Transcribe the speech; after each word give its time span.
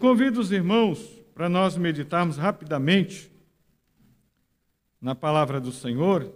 convido 0.00 0.40
os 0.40 0.50
irmãos 0.50 0.98
para 1.34 1.46
nós 1.46 1.76
meditarmos 1.76 2.38
rapidamente 2.38 3.30
na 4.98 5.14
palavra 5.14 5.60
do 5.60 5.70
Senhor. 5.70 6.32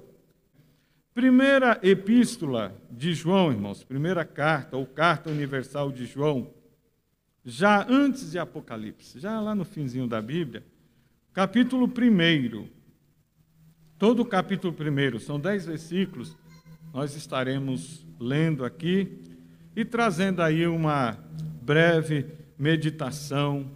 Primeira 1.15 1.81
epístola 1.83 2.79
de 2.91 3.15
João, 3.15 3.51
irmãos, 3.51 3.83
primeira 3.83 4.23
carta 4.23 4.77
ou 4.77 4.85
carta 4.87 5.31
universal 5.31 5.91
de 5.91 6.05
João, 6.05 6.53
já 7.43 7.87
antes 7.89 8.33
de 8.33 8.39
Apocalipse, 8.39 9.19
já 9.19 9.41
lá 9.41 9.55
no 9.55 9.65
finzinho 9.65 10.07
da 10.07 10.21
Bíblia, 10.21 10.63
capítulo 11.33 11.87
1. 11.87 12.69
Todo 13.99 14.21
o 14.21 14.27
capítulo 14.27 14.75
1, 14.75 15.21
são 15.21 15.41
dez 15.41 15.65
versículos, 15.65 16.37
nós 16.93 17.17
estaremos 17.17 18.07
lendo 18.21 18.63
aqui 18.63 19.23
e 19.75 19.85
trazendo 19.87 20.43
aí 20.43 20.67
uma 20.67 21.17
breve 21.63 22.44
meditação 22.59 23.71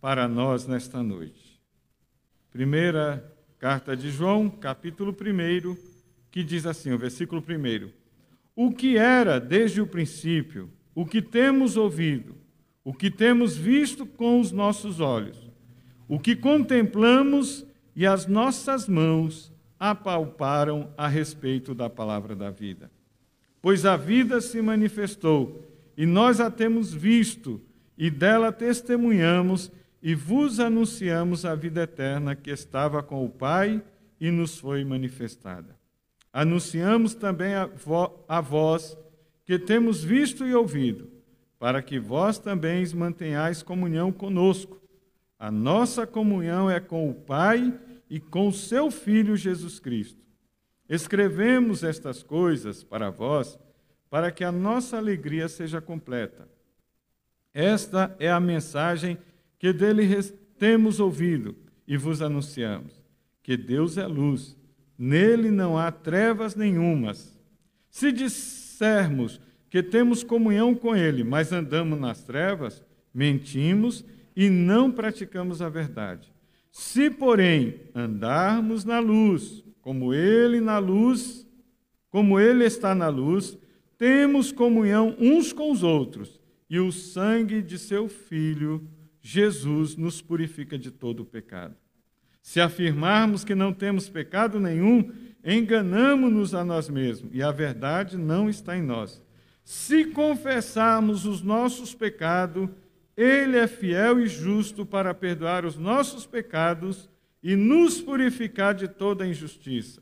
para 0.00 0.26
nós 0.28 0.66
nesta 0.66 1.02
noite. 1.02 1.60
Primeira 2.50 3.32
carta 3.58 3.96
de 3.96 4.10
João, 4.10 4.48
capítulo 4.48 5.12
1, 5.12 5.76
que 6.30 6.42
diz 6.42 6.66
assim, 6.66 6.92
o 6.92 6.98
versículo 6.98 7.42
1: 7.42 7.90
O 8.56 8.72
que 8.72 8.96
era 8.96 9.38
desde 9.38 9.80
o 9.80 9.86
princípio, 9.86 10.70
o 10.94 11.04
que 11.04 11.20
temos 11.20 11.76
ouvido, 11.76 12.36
o 12.84 12.94
que 12.94 13.10
temos 13.10 13.56
visto 13.56 14.06
com 14.06 14.40
os 14.40 14.50
nossos 14.50 15.00
olhos, 15.00 15.38
o 16.08 16.18
que 16.18 16.34
contemplamos 16.34 17.66
e 17.94 18.06
as 18.06 18.26
nossas 18.26 18.88
mãos 18.88 19.52
apalparam 19.78 20.92
a 20.96 21.08
respeito 21.08 21.74
da 21.74 21.88
palavra 21.88 22.34
da 22.34 22.50
vida. 22.50 22.90
Pois 23.62 23.84
a 23.84 23.96
vida 23.96 24.40
se 24.40 24.60
manifestou, 24.62 25.66
e 25.96 26.06
nós 26.06 26.40
a 26.40 26.50
temos 26.50 26.92
visto, 26.94 27.60
e 28.00 28.08
dela 28.10 28.50
testemunhamos 28.50 29.70
e 30.02 30.14
vos 30.14 30.58
anunciamos 30.58 31.44
a 31.44 31.54
vida 31.54 31.82
eterna 31.82 32.34
que 32.34 32.50
estava 32.50 33.02
com 33.02 33.22
o 33.22 33.28
Pai 33.28 33.82
e 34.18 34.30
nos 34.30 34.58
foi 34.58 34.82
manifestada. 34.86 35.76
Anunciamos 36.32 37.14
também 37.14 37.52
a, 37.54 38.40
vós 38.40 38.96
que 39.44 39.58
temos 39.58 40.02
visto 40.02 40.46
e 40.46 40.54
ouvido, 40.54 41.10
para 41.58 41.82
que 41.82 41.98
vós 41.98 42.38
também 42.38 42.82
mantenhais 42.94 43.62
comunhão 43.62 44.10
conosco. 44.10 44.80
A 45.38 45.50
nossa 45.50 46.06
comunhão 46.06 46.70
é 46.70 46.80
com 46.80 47.10
o 47.10 47.14
Pai 47.14 47.78
e 48.08 48.18
com 48.18 48.48
o 48.48 48.52
seu 48.52 48.90
Filho 48.90 49.36
Jesus 49.36 49.78
Cristo. 49.78 50.24
Escrevemos 50.88 51.84
estas 51.84 52.22
coisas 52.22 52.82
para 52.82 53.10
vós, 53.10 53.58
para 54.08 54.32
que 54.32 54.42
a 54.42 54.50
nossa 54.50 54.96
alegria 54.96 55.48
seja 55.50 55.82
completa. 55.82 56.48
Esta 57.52 58.14
é 58.18 58.30
a 58.30 58.40
mensagem 58.40 59.18
que 59.58 59.72
dele 59.72 60.22
temos 60.58 61.00
ouvido 61.00 61.56
e 61.86 61.96
vos 61.96 62.22
anunciamos: 62.22 63.02
que 63.42 63.56
Deus 63.56 63.98
é 63.98 64.06
luz, 64.06 64.56
nele 64.98 65.50
não 65.50 65.76
há 65.76 65.90
trevas 65.90 66.54
nenhumas. 66.54 67.38
Se 67.90 68.12
dissermos 68.12 69.40
que 69.68 69.82
temos 69.82 70.22
comunhão 70.22 70.74
com 70.74 70.94
ele, 70.94 71.24
mas 71.24 71.52
andamos 71.52 71.98
nas 71.98 72.22
trevas, 72.22 72.82
mentimos 73.12 74.04
e 74.34 74.48
não 74.48 74.90
praticamos 74.90 75.60
a 75.60 75.68
verdade. 75.68 76.32
Se, 76.72 77.10
porém, 77.10 77.80
andarmos 77.94 78.84
na 78.84 79.00
luz, 79.00 79.64
como 79.82 80.14
ele 80.14 80.60
na 80.60 80.78
luz, 80.78 81.46
como 82.10 82.38
ele 82.38 82.64
está 82.64 82.94
na 82.94 83.08
luz, 83.08 83.58
temos 83.98 84.50
comunhão 84.50 85.14
uns 85.18 85.52
com 85.52 85.70
os 85.70 85.82
outros, 85.82 86.39
e 86.70 86.78
o 86.78 86.92
sangue 86.92 87.60
de 87.60 87.76
seu 87.76 88.08
filho 88.08 88.88
Jesus 89.20 89.96
nos 89.96 90.22
purifica 90.22 90.78
de 90.78 90.92
todo 90.92 91.20
o 91.20 91.26
pecado. 91.26 91.74
Se 92.40 92.60
afirmarmos 92.60 93.44
que 93.44 93.56
não 93.56 93.72
temos 93.72 94.08
pecado 94.08 94.60
nenhum, 94.60 95.12
enganamos-nos 95.44 96.54
a 96.54 96.64
nós 96.64 96.88
mesmos 96.88 97.30
e 97.34 97.42
a 97.42 97.50
verdade 97.50 98.16
não 98.16 98.48
está 98.48 98.78
em 98.78 98.82
nós. 98.82 99.20
Se 99.64 100.06
confessarmos 100.06 101.26
os 101.26 101.42
nossos 101.42 101.92
pecados, 101.92 102.68
Ele 103.16 103.58
é 103.58 103.66
fiel 103.66 104.20
e 104.20 104.28
justo 104.28 104.86
para 104.86 105.12
perdoar 105.12 105.66
os 105.66 105.76
nossos 105.76 106.24
pecados 106.24 107.10
e 107.42 107.56
nos 107.56 108.00
purificar 108.00 108.74
de 108.74 108.86
toda 108.86 109.26
injustiça. 109.26 110.00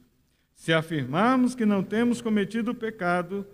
Se 0.55 0.73
afirmarmos 0.73 1.55
que 1.55 1.65
não 1.65 1.83
temos 1.83 2.21
cometido 2.21 2.75
pecado, 2.75 3.47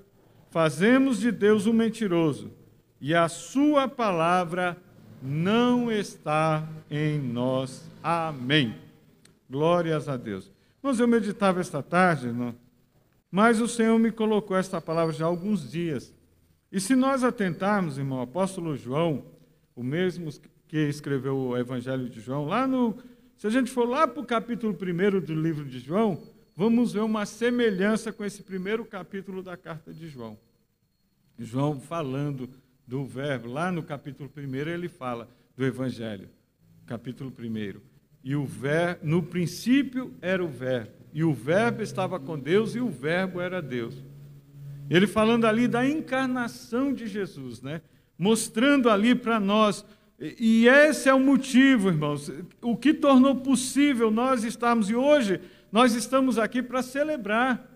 fazemos 0.51 1.21
de 1.21 1.31
Deus 1.31 1.67
um 1.67 1.73
mentiroso 1.73 2.64
e 3.01 3.15
a 3.15 3.29
Sua 3.29 3.89
palavra 3.89 4.77
não 5.23 5.91
está 5.91 6.69
em 6.91 7.19
nós. 7.19 7.89
Amém. 8.03 8.77
Glórias 9.49 10.09
a 10.09 10.17
Deus. 10.17 10.51
Mas 10.83 11.01
eu 11.01 11.09
meditava 11.09 11.61
esta 11.61 11.83
tarde, 11.83 12.33
não? 12.33 12.55
mas 13.35 13.61
o 13.61 13.67
Senhor 13.67 13.99
me 13.99 14.13
colocou 14.13 14.57
esta 14.57 14.81
palavra 14.81 15.13
já 15.13 15.25
há 15.25 15.29
alguns 15.29 15.69
dias. 15.69 16.15
E 16.71 16.79
se 16.79 16.95
nós 16.95 17.25
atentarmos, 17.25 17.99
irmão, 17.99 18.21
o 18.21 18.23
apóstolo 18.23 18.77
João, 18.77 19.25
o 19.75 19.83
mesmo 19.83 20.31
que 20.69 20.77
escreveu 20.77 21.37
o 21.37 21.59
Evangelho 21.59 22.09
de 22.09 22.21
João, 22.21 22.47
lá 22.47 22.65
no. 22.65 22.97
Se 23.37 23.49
a 23.49 23.51
gente 23.51 23.73
for 23.73 23.89
lá 23.89 24.07
para 24.07 24.23
o 24.23 24.25
capítulo 24.25 24.73
1 24.73 25.21
do 25.21 25.35
livro 25.35 25.65
de 25.65 25.81
João, 25.81 26.23
vamos 26.55 26.93
ver 26.93 27.01
uma 27.01 27.27
semelhança 27.27 28.13
com 28.13 28.25
esse 28.25 28.41
primeiro 28.41 28.85
capítulo 28.85 29.43
da 29.43 29.57
carta 29.57 29.93
de 29.93 30.09
João. 30.09 30.39
João 31.37 31.81
falando 31.81 32.49
do 32.87 33.05
verbo, 33.05 33.49
lá 33.49 33.73
no 33.73 33.83
capítulo 33.83 34.31
1, 34.37 34.55
ele 34.69 34.89
fala 34.89 35.29
do 35.57 35.65
Evangelho, 35.65 36.29
capítulo 36.87 37.33
1. 37.37 37.81
E 38.23 38.35
o 38.37 38.45
ver, 38.45 38.99
no 39.03 39.23
princípio 39.23 40.15
era 40.21 40.43
o 40.43 40.49
verbo, 40.49 40.93
e 41.13 41.25
o 41.25 41.33
verbo 41.33 41.83
estava 41.83 42.19
com 42.19 42.39
Deus, 42.39 42.75
e 42.75 42.81
o 42.81 42.89
verbo 42.89 43.41
era 43.41 43.61
Deus. 43.63 43.95
Ele 44.91 45.07
falando 45.07 45.47
ali 45.47 45.67
da 45.67 45.89
encarnação 45.89 46.93
de 46.93 47.07
Jesus, 47.07 47.63
né? 47.63 47.81
mostrando 48.19 48.89
ali 48.91 49.15
para 49.15 49.41
nós, 49.41 49.85
e 50.19 50.69
esse 50.69 51.09
é 51.09 51.15
o 51.15 51.21
motivo, 51.21 51.89
irmãos, 51.89 52.31
o 52.63 52.77
que 52.77 52.95
tornou 52.95 53.37
possível 53.37 54.11
nós 54.11 54.45
estarmos, 54.45 54.89
e 54.89 54.95
hoje 54.95 55.41
nós 55.73 55.95
estamos 55.95 56.39
aqui 56.39 56.63
para 56.63 56.83
celebrar 56.83 57.74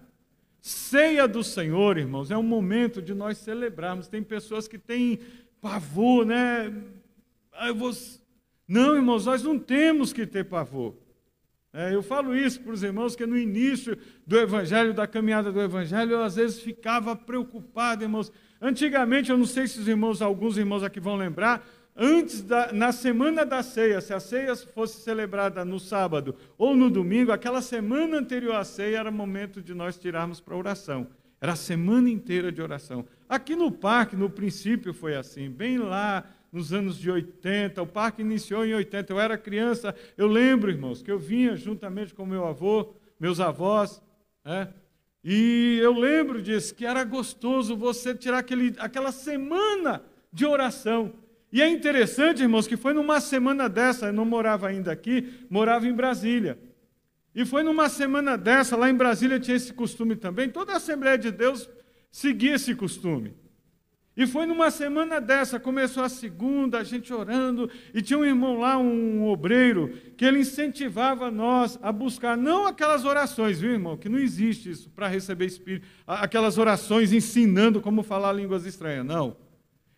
Ceia 0.60 1.26
do 1.28 1.42
Senhor, 1.42 1.96
irmãos, 1.98 2.30
é 2.30 2.36
um 2.36 2.42
momento 2.42 3.00
de 3.00 3.14
nós 3.14 3.38
celebrarmos. 3.38 4.08
Tem 4.08 4.22
pessoas 4.22 4.66
que 4.66 4.78
têm 4.78 5.20
pavor, 5.60 6.26
né? 6.26 6.72
Ah, 7.52 7.72
vou... 7.72 7.92
Não, 8.66 8.96
irmãos, 8.96 9.26
nós 9.26 9.42
não 9.42 9.58
temos 9.58 10.12
que 10.12 10.26
ter 10.26 10.44
pavor. 10.44 10.94
É, 11.72 11.94
eu 11.94 12.02
falo 12.02 12.34
isso 12.34 12.60
para 12.60 12.72
os 12.72 12.82
irmãos 12.82 13.14
que 13.14 13.26
no 13.26 13.36
início 13.36 13.96
do 14.26 14.38
Evangelho, 14.38 14.94
da 14.94 15.06
caminhada 15.06 15.52
do 15.52 15.60
Evangelho, 15.60 16.12
eu 16.12 16.22
às 16.22 16.36
vezes 16.36 16.60
ficava 16.60 17.14
preocupado, 17.14 18.02
irmãos. 18.02 18.32
Antigamente, 18.60 19.30
eu 19.30 19.38
não 19.38 19.44
sei 19.46 19.66
se 19.66 19.78
os 19.78 19.86
irmãos, 19.86 20.20
alguns 20.20 20.56
irmãos 20.56 20.82
aqui 20.82 20.98
vão 20.98 21.16
lembrar, 21.16 21.66
antes 21.98 22.42
da, 22.42 22.72
na 22.72 22.92
semana 22.92 23.44
da 23.44 23.62
ceia, 23.62 24.00
se 24.00 24.14
a 24.14 24.20
ceia 24.20 24.54
fosse 24.54 25.00
celebrada 25.00 25.64
no 25.64 25.80
sábado 25.80 26.36
ou 26.56 26.76
no 26.76 26.88
domingo, 26.88 27.32
aquela 27.32 27.60
semana 27.60 28.16
anterior 28.16 28.54
à 28.54 28.64
ceia 28.64 28.98
era 28.98 29.10
momento 29.10 29.60
de 29.60 29.74
nós 29.74 29.98
tirarmos 29.98 30.40
para 30.40 30.56
oração. 30.56 31.08
Era 31.40 31.52
a 31.52 31.56
semana 31.56 32.08
inteira 32.08 32.52
de 32.52 32.62
oração. 32.62 33.04
Aqui 33.28 33.56
no 33.56 33.70
parque, 33.70 34.16
no 34.16 34.30
princípio, 34.30 34.94
foi 34.94 35.16
assim, 35.16 35.50
bem 35.50 35.78
lá 35.78 36.24
nos 36.52 36.72
anos 36.72 36.98
de 36.98 37.10
80. 37.10 37.82
O 37.82 37.86
parque 37.86 38.22
iniciou 38.22 38.64
em 38.64 38.74
80. 38.74 39.12
Eu 39.12 39.20
era 39.20 39.36
criança, 39.36 39.94
eu 40.16 40.26
lembro, 40.26 40.70
irmãos, 40.70 41.02
que 41.02 41.10
eu 41.10 41.18
vinha 41.18 41.56
juntamente 41.56 42.14
com 42.14 42.24
meu 42.24 42.46
avô, 42.46 42.94
meus 43.18 43.40
avós, 43.40 44.00
né? 44.44 44.68
e 45.22 45.78
eu 45.82 45.92
lembro 45.92 46.40
disso, 46.40 46.74
que 46.74 46.86
era 46.86 47.04
gostoso 47.04 47.76
você 47.76 48.14
tirar 48.14 48.38
aquele, 48.38 48.74
aquela 48.78 49.12
semana 49.12 50.02
de 50.32 50.46
oração. 50.46 51.12
E 51.50 51.62
é 51.62 51.68
interessante, 51.68 52.42
irmãos, 52.42 52.66
que 52.66 52.76
foi 52.76 52.92
numa 52.92 53.20
semana 53.20 53.68
dessa, 53.68 54.06
eu 54.06 54.12
não 54.12 54.24
morava 54.24 54.68
ainda 54.68 54.92
aqui, 54.92 55.46
morava 55.48 55.86
em 55.86 55.92
Brasília. 55.92 56.58
E 57.34 57.44
foi 57.44 57.62
numa 57.62 57.88
semana 57.88 58.36
dessa, 58.36 58.76
lá 58.76 58.90
em 58.90 58.94
Brasília 58.94 59.40
tinha 59.40 59.56
esse 59.56 59.72
costume 59.72 60.16
também, 60.16 60.48
toda 60.48 60.72
a 60.72 60.76
Assembleia 60.76 61.16
de 61.16 61.30
Deus 61.30 61.68
seguia 62.10 62.54
esse 62.54 62.74
costume. 62.74 63.34
E 64.16 64.26
foi 64.26 64.46
numa 64.46 64.68
semana 64.68 65.20
dessa, 65.20 65.60
começou 65.60 66.02
a 66.02 66.08
segunda, 66.08 66.78
a 66.78 66.82
gente 66.82 67.14
orando, 67.14 67.70
e 67.94 68.02
tinha 68.02 68.18
um 68.18 68.24
irmão 68.24 68.58
lá, 68.58 68.76
um 68.76 69.24
obreiro, 69.28 69.94
que 70.16 70.24
ele 70.24 70.40
incentivava 70.40 71.30
nós 71.30 71.78
a 71.80 71.92
buscar, 71.92 72.36
não 72.36 72.66
aquelas 72.66 73.04
orações, 73.04 73.60
viu, 73.60 73.70
irmão, 73.70 73.96
que 73.96 74.08
não 74.08 74.18
existe 74.18 74.70
isso 74.70 74.90
para 74.90 75.06
receber 75.06 75.46
espírito, 75.46 75.86
aquelas 76.04 76.58
orações 76.58 77.12
ensinando 77.12 77.80
como 77.80 78.02
falar 78.02 78.32
línguas 78.32 78.66
estranhas, 78.66 79.06
não. 79.06 79.36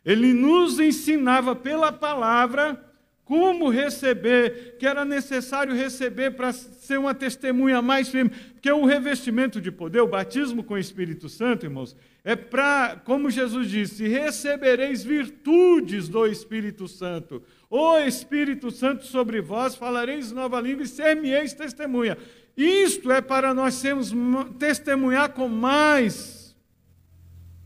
Ele 0.04 0.32
nos 0.32 0.78
ensinava 0.80 1.54
pela 1.54 1.92
palavra 1.92 2.86
como 3.30 3.68
receber, 3.68 4.74
que 4.76 4.84
era 4.84 5.04
necessário 5.04 5.72
receber 5.72 6.32
para 6.32 6.52
ser 6.52 6.98
uma 6.98 7.14
testemunha 7.14 7.80
mais 7.80 8.08
firme. 8.08 8.30
Porque 8.30 8.72
o 8.72 8.84
revestimento 8.84 9.60
de 9.60 9.70
poder, 9.70 10.00
o 10.00 10.08
batismo 10.08 10.64
com 10.64 10.74
o 10.74 10.78
Espírito 10.78 11.28
Santo, 11.28 11.64
irmãos, 11.64 11.96
é 12.24 12.34
para, 12.34 13.00
como 13.04 13.30
Jesus 13.30 13.70
disse, 13.70 14.08
recebereis 14.08 15.04
virtudes 15.04 16.08
do 16.08 16.26
Espírito 16.26 16.88
Santo. 16.88 17.40
O 17.70 17.98
Espírito 17.98 18.68
Santo 18.72 19.06
sobre 19.06 19.40
vós, 19.40 19.76
falareis 19.76 20.32
nova 20.32 20.60
língua 20.60 20.82
e 20.82 20.88
ser-me-eis 20.88 21.54
testemunha. 21.54 22.18
Isto 22.56 23.12
é 23.12 23.20
para 23.20 23.54
nós 23.54 23.74
sermos 23.74 24.12
testemunhar 24.58 25.34
com 25.34 25.48
mais 25.48 26.56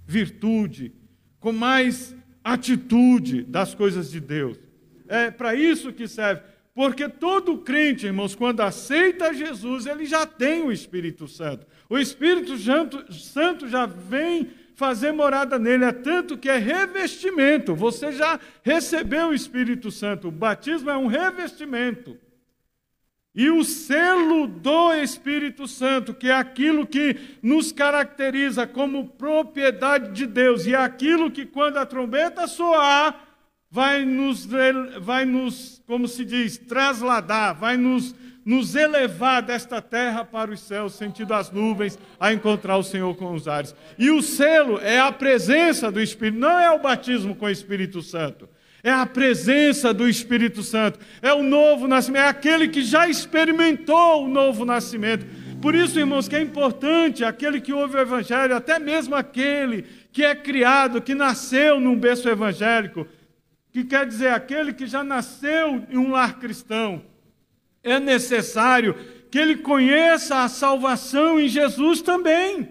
virtude, 0.06 0.92
com 1.40 1.52
mais 1.52 2.14
atitude 2.44 3.42
das 3.42 3.74
coisas 3.74 4.10
de 4.10 4.20
Deus. 4.20 4.58
É 5.08 5.30
para 5.30 5.54
isso 5.54 5.92
que 5.92 6.06
serve. 6.06 6.42
Porque 6.74 7.08
todo 7.08 7.58
crente, 7.58 8.06
irmãos, 8.06 8.34
quando 8.34 8.60
aceita 8.60 9.32
Jesus, 9.32 9.86
ele 9.86 10.04
já 10.04 10.26
tem 10.26 10.62
o 10.62 10.70
Espírito 10.70 11.26
Santo. 11.26 11.66
O 11.88 11.98
Espírito 11.98 12.56
Santo 12.58 13.68
já 13.68 13.86
vem 13.86 14.50
fazer 14.74 15.12
morada 15.12 15.56
nele, 15.56 15.84
é 15.84 15.92
tanto 15.92 16.36
que 16.36 16.48
é 16.48 16.58
revestimento. 16.58 17.76
Você 17.76 18.10
já 18.10 18.40
recebeu 18.62 19.28
o 19.28 19.34
Espírito 19.34 19.90
Santo. 19.90 20.28
O 20.28 20.32
batismo 20.32 20.90
é 20.90 20.96
um 20.96 21.06
revestimento. 21.06 22.18
E 23.34 23.50
o 23.50 23.64
selo 23.64 24.46
do 24.46 24.92
Espírito 24.94 25.66
Santo, 25.66 26.14
que 26.14 26.28
é 26.28 26.34
aquilo 26.34 26.86
que 26.86 27.16
nos 27.42 27.72
caracteriza 27.72 28.64
como 28.64 29.08
propriedade 29.08 30.12
de 30.12 30.24
Deus, 30.24 30.66
e 30.66 30.72
é 30.72 30.76
aquilo 30.76 31.30
que, 31.30 31.44
quando 31.44 31.78
a 31.78 31.86
trombeta 31.86 32.46
soar, 32.46 33.26
vai 33.68 34.04
nos, 34.04 34.46
vai 35.00 35.24
nos 35.24 35.74
como 35.86 36.08
se 36.08 36.24
diz, 36.24 36.56
trasladar, 36.56 37.54
vai 37.54 37.76
nos, 37.76 38.14
nos 38.44 38.74
elevar 38.74 39.42
desta 39.42 39.82
terra 39.82 40.24
para 40.24 40.50
os 40.50 40.60
céus, 40.60 40.94
sentido 40.94 41.34
as 41.34 41.50
nuvens, 41.50 41.98
a 42.18 42.32
encontrar 42.32 42.76
o 42.76 42.82
Senhor 42.82 43.14
com 43.16 43.34
os 43.34 43.48
ares. 43.48 43.74
E 43.98 44.10
o 44.10 44.22
selo 44.22 44.78
é 44.78 45.00
a 45.00 45.12
presença 45.12 45.90
do 45.90 46.00
Espírito, 46.00 46.38
não 46.38 46.58
é 46.58 46.70
o 46.70 46.78
batismo 46.78 47.34
com 47.34 47.46
o 47.46 47.50
Espírito 47.50 48.00
Santo. 48.00 48.48
É 48.84 48.90
a 48.90 49.06
presença 49.06 49.94
do 49.94 50.06
Espírito 50.06 50.62
Santo, 50.62 51.00
é 51.22 51.32
o 51.32 51.42
novo 51.42 51.88
nascimento, 51.88 52.22
é 52.22 52.28
aquele 52.28 52.68
que 52.68 52.82
já 52.82 53.08
experimentou 53.08 54.26
o 54.26 54.28
novo 54.28 54.66
nascimento. 54.66 55.24
Por 55.62 55.74
isso, 55.74 55.98
irmãos, 55.98 56.28
que 56.28 56.36
é 56.36 56.42
importante 56.42 57.24
aquele 57.24 57.62
que 57.62 57.72
ouve 57.72 57.96
o 57.96 58.00
Evangelho, 58.00 58.54
até 58.54 58.78
mesmo 58.78 59.14
aquele 59.14 59.86
que 60.12 60.22
é 60.22 60.34
criado, 60.34 61.00
que 61.00 61.14
nasceu 61.14 61.80
num 61.80 61.98
berço 61.98 62.28
evangélico, 62.28 63.08
que 63.72 63.84
quer 63.84 64.04
dizer 64.04 64.28
aquele 64.28 64.74
que 64.74 64.86
já 64.86 65.02
nasceu 65.02 65.86
em 65.88 65.96
um 65.96 66.10
lar 66.10 66.38
cristão, 66.38 67.02
é 67.82 67.98
necessário 67.98 68.94
que 69.30 69.38
ele 69.38 69.56
conheça 69.56 70.42
a 70.44 70.48
salvação 70.48 71.40
em 71.40 71.48
Jesus 71.48 72.02
também. 72.02 72.68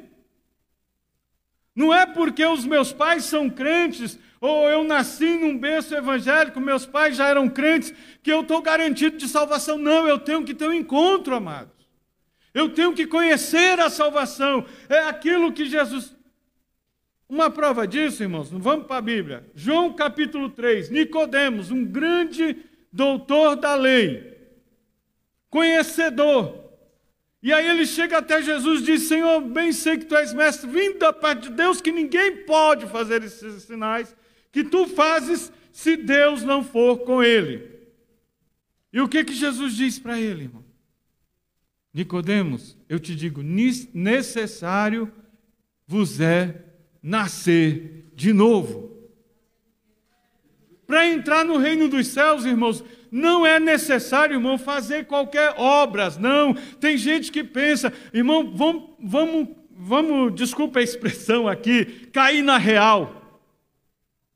Não 1.75 1.91
é 1.91 2.05
porque 2.05 2.45
os 2.45 2.65
meus 2.65 2.93
pais 2.93 3.25
são 3.25 3.49
crentes 3.49 4.19
ou 4.43 4.69
eu 4.69 4.83
nasci 4.83 5.37
num 5.37 5.57
berço 5.57 5.95
evangélico, 5.95 6.59
meus 6.59 6.85
pais 6.85 7.15
já 7.15 7.29
eram 7.29 7.47
crentes, 7.47 7.93
que 8.21 8.29
eu 8.29 8.41
estou 8.41 8.61
garantido 8.61 9.15
de 9.15 9.25
salvação. 9.29 9.77
Não, 9.77 10.05
eu 10.05 10.19
tenho 10.19 10.43
que 10.43 10.53
ter 10.53 10.67
um 10.67 10.73
encontro, 10.73 11.33
amados. 11.33 11.71
Eu 12.53 12.67
tenho 12.67 12.93
que 12.93 13.07
conhecer 13.07 13.79
a 13.79 13.89
salvação. 13.89 14.65
É 14.89 14.99
aquilo 14.99 15.53
que 15.53 15.65
Jesus. 15.65 16.13
Uma 17.29 17.49
prova 17.49 17.87
disso, 17.87 18.21
irmãos, 18.21 18.49
vamos 18.51 18.85
para 18.85 18.97
a 18.97 19.01
Bíblia. 19.01 19.49
João 19.55 19.93
capítulo 19.93 20.49
3, 20.49 20.89
Nicodemos, 20.89 21.71
um 21.71 21.85
grande 21.85 22.57
doutor 22.91 23.55
da 23.55 23.75
lei, 23.75 24.37
conhecedor. 25.49 26.53
E 27.41 27.53
aí 27.53 27.69
ele 27.69 27.85
chega 27.85 28.17
até 28.17 28.41
Jesus 28.41 28.81
e 28.81 28.83
diz: 28.83 29.03
Senhor, 29.03 29.39
bem 29.39 29.71
sei 29.71 29.97
que 29.97 30.05
tu 30.05 30.17
és 30.17 30.33
mestre, 30.33 30.69
vindo 30.69 30.99
da 30.99 31.13
parte 31.13 31.43
de 31.43 31.51
Deus, 31.51 31.79
que 31.79 31.93
ninguém 31.93 32.43
pode 32.43 32.85
fazer 32.87 33.23
esses 33.23 33.63
sinais 33.63 34.13
que 34.53 34.63
tu 34.63 34.87
fazes 34.87 35.51
se 35.71 35.97
Deus 35.97 36.43
não 36.43 36.63
for 36.63 36.99
com 36.99 37.21
ele. 37.21 37.73
E 38.93 39.01
o 39.01 39.09
que 39.09 39.25
que 39.25 39.33
Jesus 39.33 39.75
diz 39.75 39.97
para 39.97 40.19
ele, 40.19 40.43
irmão? 40.43 40.63
Nicodemos, 41.91 42.77
eu 42.87 42.99
te 42.99 43.15
digo, 43.15 43.41
necessário 43.41 45.11
vos 45.87 46.21
é 46.21 46.63
nascer 47.01 48.11
de 48.15 48.31
novo. 48.31 48.91
Para 50.85 51.07
entrar 51.07 51.43
no 51.43 51.57
reino 51.57 51.89
dos 51.89 52.07
céus, 52.07 52.45
irmãos, 52.45 52.83
não 53.11 53.45
é 53.45 53.59
necessário, 53.59 54.35
irmão, 54.35 54.57
fazer 54.57 55.05
qualquer 55.05 55.55
obras, 55.57 56.17
não. 56.17 56.53
Tem 56.79 56.95
gente 56.97 57.31
que 57.31 57.43
pensa, 57.43 57.91
irmão, 58.13 58.55
vamos, 58.55 58.89
vamos, 58.99 59.47
vamos, 59.71 60.35
desculpa 60.35 60.79
a 60.79 60.83
expressão 60.83 61.47
aqui, 61.47 61.85
cair 62.11 62.43
na 62.43 62.57
real. 62.57 63.22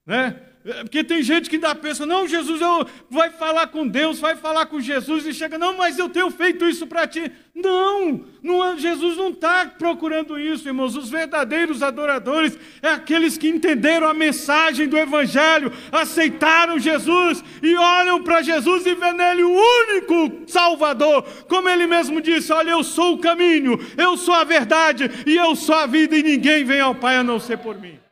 Né? 0.07 0.36
Porque 0.81 1.01
tem 1.01 1.24
gente 1.24 1.50
que 1.50 1.56
ainda 1.56 1.74
pensa, 1.74 2.06
não, 2.06 2.27
Jesus 2.27 2.59
eu, 2.59 2.86
vai 3.09 3.30
falar 3.30 3.68
com 3.68 3.88
Deus, 3.88 4.19
vai 4.19 4.36
falar 4.36 4.65
com 4.65 4.81
Jesus, 4.81 5.25
e 5.25 5.33
chega, 5.33 5.57
não, 5.57 5.77
mas 5.77 5.98
eu 5.98 6.09
tenho 6.09 6.30
feito 6.30 6.65
isso 6.65 6.86
para 6.86 7.07
ti. 7.07 7.31
Não, 7.56 8.25
não, 8.44 8.77
Jesus 8.77 9.15
não 9.15 9.30
está 9.30 9.65
procurando 9.65 10.38
isso, 10.38 10.68
irmãos. 10.68 10.95
Os 10.98 11.09
verdadeiros 11.09 11.81
adoradores 11.81 12.57
é 12.81 12.89
aqueles 12.89 13.38
que 13.38 13.48
entenderam 13.48 14.07
a 14.07 14.13
mensagem 14.13 14.89
do 14.89 14.98
Evangelho, 14.98 15.71
aceitaram 15.89 16.77
Jesus 16.77 17.42
e 17.63 17.74
olham 17.75 18.21
para 18.21 18.42
Jesus 18.42 18.86
e 18.86 18.94
vê 18.94 19.13
nele 19.13 19.44
o 19.44 19.51
único 19.51 20.44
Salvador. 20.48 21.24
Como 21.48 21.69
ele 21.69 21.88
mesmo 21.88 22.19
disse: 22.19 22.51
Olha, 22.51 22.71
eu 22.71 22.83
sou 22.83 23.13
o 23.13 23.19
caminho, 23.19 23.80
eu 23.98 24.18
sou 24.18 24.33
a 24.33 24.44
verdade 24.44 25.10
e 25.25 25.36
eu 25.36 25.56
sou 25.56 25.75
a 25.75 25.86
vida, 25.86 26.15
e 26.18 26.24
ninguém 26.24 26.65
vem 26.65 26.81
ao 26.81 26.94
Pai 26.94 27.15
a 27.15 27.24
não 27.24 27.39
ser 27.39 27.57
por 27.57 27.80
mim. 27.80 28.06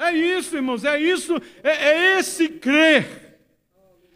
É 0.00 0.12
isso, 0.12 0.56
irmãos, 0.56 0.82
é 0.82 0.98
isso, 0.98 1.36
é, 1.62 1.70
é 1.70 2.18
esse 2.18 2.48
crer. 2.48 3.38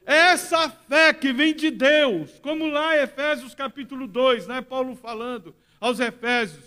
É 0.06 0.16
essa 0.32 0.70
fé 0.70 1.12
que 1.12 1.30
vem 1.30 1.54
de 1.54 1.70
Deus, 1.70 2.38
como 2.40 2.66
lá 2.66 2.96
em 2.96 3.02
Efésios 3.02 3.54
capítulo 3.54 4.06
2, 4.06 4.46
né, 4.46 4.62
Paulo 4.62 4.96
falando 4.96 5.54
aos 5.78 6.00
Efésios. 6.00 6.64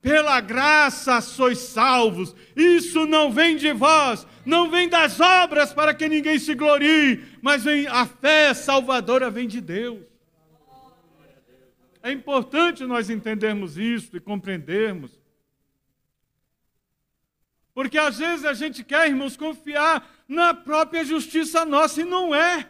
Pela 0.00 0.40
graça 0.40 1.20
sois 1.20 1.58
salvos, 1.58 2.32
isso 2.54 3.06
não 3.06 3.32
vem 3.32 3.56
de 3.56 3.72
vós, 3.72 4.24
não 4.46 4.70
vem 4.70 4.88
das 4.88 5.18
obras 5.18 5.72
para 5.72 5.92
que 5.92 6.08
ninguém 6.08 6.38
se 6.38 6.54
glorie, 6.54 7.24
mas 7.42 7.64
vem, 7.64 7.88
a 7.88 8.06
fé 8.06 8.54
salvadora 8.54 9.28
vem 9.32 9.48
de 9.48 9.60
Deus. 9.60 10.04
É 12.00 12.12
importante 12.12 12.86
nós 12.86 13.10
entendermos 13.10 13.76
isso 13.76 14.16
e 14.16 14.20
compreendermos. 14.20 15.17
Porque 17.78 17.96
às 17.96 18.18
vezes 18.18 18.44
a 18.44 18.54
gente 18.54 18.82
quer, 18.82 19.06
irmãos, 19.06 19.36
confiar 19.36 20.04
na 20.26 20.52
própria 20.52 21.04
justiça 21.04 21.64
nossa 21.64 22.00
e 22.00 22.04
não 22.04 22.34
é. 22.34 22.68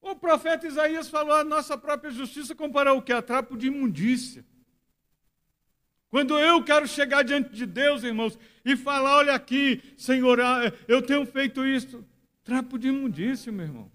O 0.00 0.16
profeta 0.16 0.66
Isaías 0.66 1.10
falou: 1.10 1.34
a 1.34 1.44
nossa 1.44 1.76
própria 1.76 2.10
justiça 2.10 2.54
comparou 2.54 2.96
o 2.96 3.02
que? 3.02 3.12
A 3.12 3.20
trapo 3.20 3.58
de 3.58 3.66
imundícia. 3.66 4.42
Quando 6.08 6.38
eu 6.38 6.64
quero 6.64 6.88
chegar 6.88 7.24
diante 7.24 7.50
de 7.50 7.66
Deus, 7.66 8.02
irmãos, 8.02 8.38
e 8.64 8.74
falar: 8.74 9.18
olha 9.18 9.34
aqui, 9.34 9.82
Senhor, 9.98 10.40
ah, 10.40 10.72
eu 10.88 11.02
tenho 11.02 11.26
feito 11.26 11.62
isso, 11.66 12.02
trapo 12.42 12.78
de 12.78 12.88
imundícia, 12.88 13.52
meu 13.52 13.66
irmão. 13.66 13.92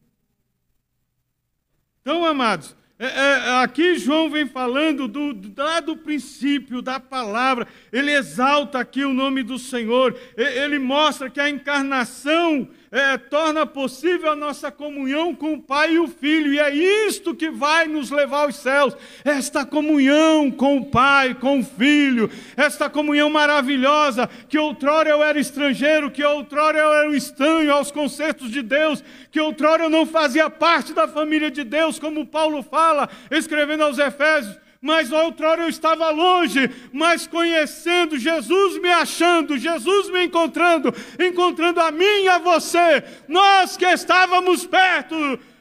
Então, 2.02 2.24
amados, 2.24 2.76
é, 3.00 3.06
é, 3.06 3.64
aqui 3.64 3.98
João 3.98 4.30
vem 4.30 4.46
falando 4.46 5.08
do, 5.08 5.34
lá 5.56 5.80
do 5.80 5.96
princípio 5.96 6.82
da 6.82 7.00
palavra, 7.00 7.66
ele 7.94 8.12
exalta 8.12 8.78
aqui 8.78 9.06
o 9.06 9.14
nome 9.14 9.42
do 9.42 9.58
Senhor, 9.58 10.20
ele 10.36 10.78
mostra 10.78 11.30
que 11.30 11.40
a 11.40 11.50
encarnação 11.50 12.68
é, 12.92 13.18
torna 13.18 13.66
possível 13.66 14.32
a 14.32 14.36
nossa 14.36 14.72
comunhão 14.72 15.36
com 15.36 15.54
o 15.54 15.62
Pai 15.62 15.94
e 15.94 16.00
o 16.00 16.08
Filho, 16.08 16.54
e 16.54 16.60
é 16.60 16.74
isto 16.74 17.36
que 17.36 17.50
vai 17.50 17.88
nos 17.88 18.10
levar 18.10 18.44
aos 18.44 18.56
céus, 18.56 18.96
esta 19.24 19.66
comunhão 19.66 20.50
com 20.50 20.78
o 20.78 20.86
Pai, 20.86 21.36
com 21.36 21.60
o 21.60 21.64
Filho, 21.64 22.30
esta 22.58 22.90
comunhão 22.90 23.30
maravilhosa, 23.30 24.28
que 24.48 24.58
outrora 24.58 25.10
eu 25.10 25.24
era 25.24 25.40
estrangeiro, 25.40 26.12
que 26.12 26.24
outrora 26.24 26.80
eu 26.80 26.94
era 26.94 27.10
um 27.10 27.14
estranho 27.14 27.72
aos 27.72 27.92
concertos 27.92 28.50
de 28.50 28.62
Deus, 28.62 29.04
que 29.32 29.40
outrora 29.40 29.84
eu 29.84 29.90
não 29.90 30.06
fazia 30.06 30.50
parte 30.50 30.94
da 30.94 31.08
família 31.08 31.52
de 31.52 31.64
Deus, 31.64 32.00
como 32.00 32.26
Paulo 32.26 32.64
fala, 32.64 33.10
escrevendo 33.30 33.84
aos 33.84 34.00
Efésios, 34.00 34.58
mas 34.82 35.12
outrora 35.12 35.64
eu 35.64 35.70
estava 35.70 36.10
longe, 36.10 36.70
mas 36.94 37.28
conhecendo 37.28 38.18
Jesus, 38.18 38.82
me 38.82 38.90
achando, 38.90 39.58
Jesus 39.58 40.10
me 40.10 40.26
encontrando, 40.26 40.94
encontrando 41.20 41.82
a 41.82 41.92
mim 41.92 42.24
e 42.24 42.30
a 42.30 42.38
você, 42.38 43.04
nós 43.28 43.76
que 43.76 43.86
estávamos 43.86 44.66
perto, 44.66 45.16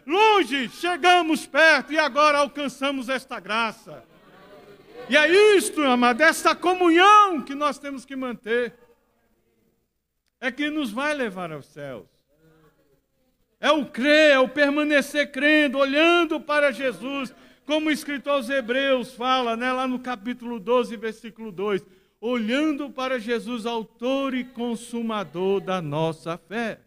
longe, 0.07 0.69
chegamos 0.69 1.47
perto 1.47 1.93
e 1.93 1.99
agora 1.99 2.39
alcançamos 2.39 3.09
esta 3.09 3.41
graça. 3.41 4.05
E 5.09 5.17
é 5.17 5.57
isto, 5.57 5.83
amado, 5.83 6.21
esta 6.21 6.55
comunhão 6.55 7.41
que 7.41 7.55
nós 7.55 7.79
temos 7.79 8.05
que 8.05 8.15
manter, 8.15 8.75
é 10.41 10.53
que 10.53 10.71
nos 10.71 10.93
vai 10.93 11.13
levar 11.15 11.51
aos 11.51 11.67
céus. 11.67 12.07
É 13.61 13.73
o 13.73 13.87
crer, 13.87 14.33
é 14.33 14.39
o 14.39 14.49
permanecer 14.49 15.33
crendo, 15.33 15.79
olhando 15.79 16.41
para 16.41 16.71
Jesus, 16.71 17.35
como 17.69 17.91
o 17.91 17.93
escritor 17.93 18.33
aos 18.33 18.49
Hebreus 18.49 19.13
fala, 19.13 19.55
né, 19.55 19.71
lá 19.71 19.87
no 19.87 19.99
capítulo 19.99 20.59
12, 20.59 20.97
versículo 20.97 21.53
2, 21.53 21.85
olhando 22.19 22.89
para 22.89 23.19
Jesus, 23.19 23.67
autor 23.67 24.33
e 24.33 24.43
consumador 24.43 25.61
da 25.61 25.83
nossa 25.83 26.39
fé. 26.39 26.81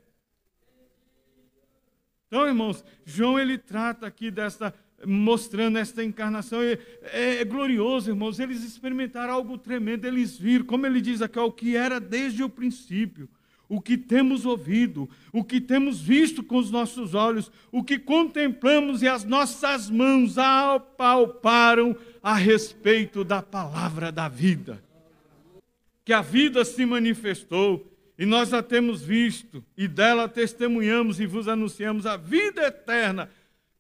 Então, 2.26 2.48
irmãos, 2.48 2.84
João 3.06 3.40
ele 3.40 3.60
trata 3.60 4.08
aqui 4.08 4.32
desta 4.32 4.74
mostrando 5.06 5.78
esta 5.78 6.04
encarnação. 6.04 6.64
É, 6.64 6.80
é, 7.14 7.42
é, 7.42 7.46
glorioso, 7.46 8.10
irmãos. 8.10 8.40
Eles 8.40 8.64
experimentaram 8.64 9.36
algo 9.36 9.60
tremendo. 9.60 10.06
Eles 10.06 10.36
viram, 10.36 10.66
como 10.66 10.88
ele 10.88 11.00
diz 11.00 11.22
aqui, 11.22 11.38
o 11.38 11.52
que 11.52 11.76
era 11.76 12.00
desde 12.00 12.42
o 12.42 12.50
princípio, 12.50 13.30
o 13.72 13.80
que 13.80 13.98
temos 13.98 14.46
ouvido, 14.46 15.10
o 15.32 15.46
que 15.46 15.62
temos 15.62 16.02
visto 16.02 16.44
com 16.44 16.58
os 16.58 16.70
nossos 16.70 17.16
olhos, 17.16 17.50
o 17.72 17.82
que 17.82 17.98
contemplamos 17.98 19.02
e 19.02 19.08
as 19.08 19.24
nossas 19.24 19.90
mãos 19.90 20.38
apalparam 20.38 21.96
a 22.22 22.36
respeito 22.36 23.24
da 23.24 23.42
palavra 23.42 24.12
da 24.12 24.28
vida. 24.28 24.84
Que 26.04 26.12
a 26.12 26.22
vida 26.22 26.66
se 26.66 26.86
manifestou 26.86 27.90
e 28.20 28.26
nós 28.26 28.54
a 28.54 28.62
temos 28.62 29.02
visto, 29.02 29.64
e 29.78 29.88
dela 29.88 30.28
testemunhamos 30.28 31.22
e 31.22 31.26
vos 31.26 31.48
anunciamos 31.48 32.06
a 32.06 32.18
vida 32.18 32.68
eterna 32.68 33.30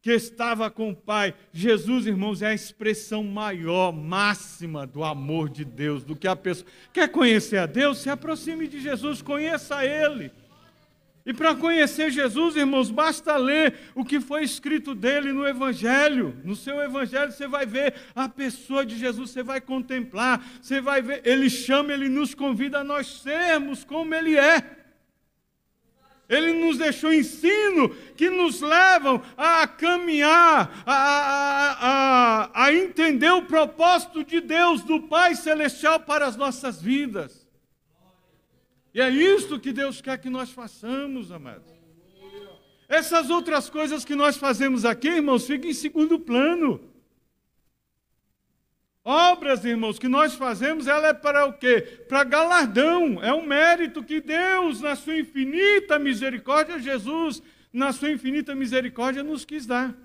que 0.02 0.12
estava 0.12 0.70
com 0.70 0.90
o 0.90 0.96
Pai. 0.96 1.34
Jesus, 1.54 2.08
irmãos, 2.08 2.42
é 2.42 2.48
a 2.48 2.54
expressão 2.54 3.24
maior, 3.24 3.92
máxima 3.92 4.88
do 4.88 5.04
amor 5.04 5.48
de 5.48 5.64
Deus, 5.64 6.04
do 6.04 6.16
que 6.16 6.28
a 6.28 6.36
pessoa. 6.36 6.68
Quer 6.92 7.10
conhecer 7.10 7.58
a 7.58 7.66
Deus? 7.68 8.00
Se 8.00 8.10
aproxime 8.10 8.68
de 8.68 8.80
Jesus, 8.80 9.22
conheça 9.22 9.86
Ele. 9.86 10.32
E 11.24 11.32
para 11.32 11.54
conhecer 11.54 12.10
Jesus, 12.10 12.56
irmãos, 12.56 12.90
basta 12.90 13.38
ler 13.38 13.76
o 13.94 14.04
que 14.04 14.20
foi 14.20 14.44
escrito 14.44 14.96
dele 14.96 15.32
no 15.32 15.48
Evangelho. 15.48 16.36
No 16.44 16.56
seu 16.56 16.82
Evangelho 16.82 17.32
você 17.32 17.48
vai 17.48 17.64
ver 17.64 17.94
a 18.16 18.28
pessoa 18.28 18.84
de 18.84 18.98
Jesus, 18.98 19.30
você 19.30 19.44
vai 19.44 19.62
contemplar, 19.62 20.44
você 20.60 20.82
vai 20.82 21.00
ver. 21.00 21.22
Ele 21.24 21.48
chama, 21.48 21.94
ele 21.94 22.10
nos 22.10 22.34
convida 22.34 22.80
a 22.80 22.84
nós 22.84 23.22
sermos 23.22 23.84
como 23.84 24.16
ele 24.16 24.36
é. 24.36 24.81
Ele 26.32 26.54
nos 26.54 26.78
deixou 26.78 27.14
ensino 27.14 27.90
que 28.16 28.30
nos 28.30 28.62
levam 28.62 29.22
a 29.36 29.68
caminhar, 29.68 30.82
a, 30.86 30.96
a, 30.96 32.48
a, 32.54 32.66
a 32.66 32.74
entender 32.74 33.32
o 33.32 33.42
propósito 33.42 34.24
de 34.24 34.40
Deus, 34.40 34.82
do 34.82 35.02
Pai 35.02 35.36
Celestial 35.36 36.00
para 36.00 36.26
as 36.26 36.38
nossas 36.38 36.82
vidas. 36.82 37.46
E 38.94 39.02
é 39.02 39.10
isso 39.10 39.60
que 39.60 39.74
Deus 39.74 40.00
quer 40.00 40.18
que 40.20 40.30
nós 40.30 40.50
façamos, 40.52 41.34
amados. 41.34 41.70
Essas 42.88 43.30
outras 43.30 43.70
coisas 43.70 44.06
que 44.06 44.16
nós 44.16 44.38
fazemos 44.38 44.86
aqui, 44.86 45.10
irmãos, 45.10 45.46
ficam 45.46 45.70
em 45.70 45.74
segundo 45.74 46.18
plano. 46.18 46.80
Obras, 49.04 49.66
irmãos, 49.66 49.98
que 49.98 50.08
nós 50.08 50.36
fazemos, 50.36 50.86
ela 50.86 51.08
é 51.08 51.14
para 51.14 51.46
o 51.46 51.54
quê? 51.54 51.82
Para 52.08 52.24
galardão. 52.24 53.22
É 53.24 53.34
um 53.34 53.46
mérito 53.46 54.04
que 54.04 54.22
Deus, 54.22 54.82
na 54.82 54.96
sua 54.96 55.18
infinita 55.18 55.98
misericórdia, 55.98 56.78
Jesus, 56.78 57.42
na 57.74 57.92
sua 57.92 58.12
infinita 58.12 58.54
misericórdia, 58.54 59.24
nos 59.24 59.44
quis 59.44 59.66
dar. 59.66 59.96